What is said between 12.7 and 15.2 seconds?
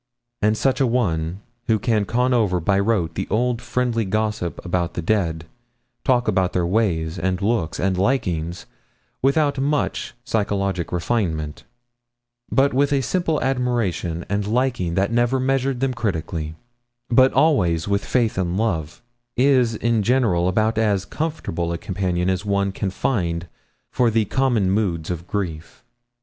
with a simple admiration and liking that